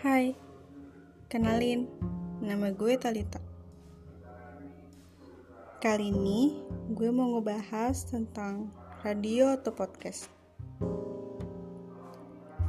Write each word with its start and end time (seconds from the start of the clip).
Hai, 0.00 0.32
kenalin, 1.28 1.84
nama 2.40 2.72
gue 2.72 2.96
Talita. 2.96 3.36
Kali 5.76 6.08
ini 6.08 6.56
gue 6.96 7.12
mau 7.12 7.36
ngebahas 7.36 8.08
tentang 8.08 8.72
radio 9.04 9.52
atau 9.52 9.76
podcast. 9.76 10.32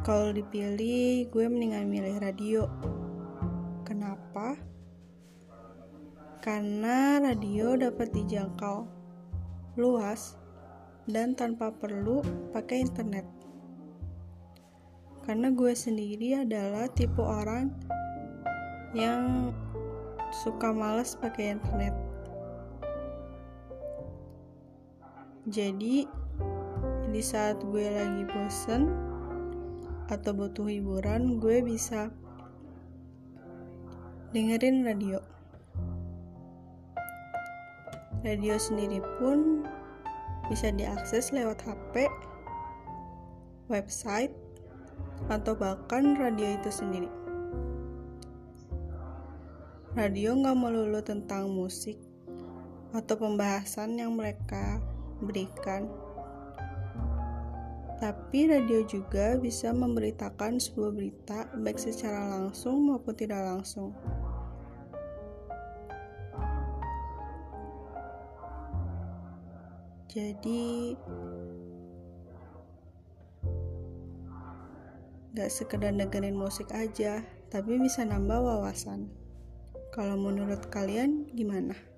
Kalau 0.04 0.36
dipilih, 0.36 1.32
gue 1.32 1.46
mendingan 1.48 1.88
milih 1.88 2.20
radio. 2.20 2.68
Kenapa? 3.88 4.60
Karena 6.44 7.16
radio 7.24 7.80
dapat 7.80 8.12
dijangkau 8.12 8.92
luas 9.80 10.36
dan 11.08 11.32
tanpa 11.40 11.72
perlu 11.72 12.20
pakai 12.52 12.84
internet 12.84 13.24
karena 15.26 15.54
gue 15.54 15.74
sendiri 15.78 16.42
adalah 16.42 16.90
tipe 16.90 17.22
orang 17.22 17.70
yang 18.98 19.54
suka 20.44 20.74
males 20.74 21.14
pakai 21.20 21.56
internet. 21.56 21.94
Jadi 25.50 26.06
di 27.12 27.22
saat 27.22 27.60
gue 27.60 27.86
lagi 27.92 28.24
bosen 28.30 28.88
atau 30.08 30.32
butuh 30.36 30.68
hiburan 30.68 31.38
gue 31.40 31.60
bisa 31.64 32.10
dengerin 34.32 34.88
radio. 34.88 35.20
Radio 38.22 38.56
sendiri 38.56 39.02
pun 39.18 39.66
bisa 40.48 40.70
diakses 40.72 41.34
lewat 41.34 41.58
HP 41.64 42.06
website 43.72 44.36
atau 45.30 45.54
bahkan 45.56 46.18
radio 46.18 46.58
itu 46.58 46.70
sendiri. 46.70 47.10
Radio 49.92 50.36
nggak 50.40 50.56
melulu 50.56 51.04
tentang 51.04 51.52
musik 51.52 52.00
atau 52.96 53.16
pembahasan 53.20 54.00
yang 54.00 54.16
mereka 54.16 54.80
berikan, 55.20 55.92
tapi 58.02 58.50
radio 58.50 58.82
juga 58.88 59.38
bisa 59.38 59.70
memberitakan 59.70 60.58
sebuah 60.58 60.92
berita 60.96 61.46
baik 61.54 61.78
secara 61.78 62.34
langsung 62.40 62.90
maupun 62.90 63.14
tidak 63.14 63.46
langsung. 63.46 63.94
Jadi, 70.12 70.92
Gak 75.32 75.48
sekedar 75.48 75.96
dengerin 75.96 76.36
musik 76.36 76.68
aja, 76.76 77.24
tapi 77.48 77.80
bisa 77.80 78.04
nambah 78.04 78.40
wawasan. 78.44 79.08
Kalau 79.96 80.20
menurut 80.20 80.68
kalian 80.68 81.32
gimana? 81.32 81.91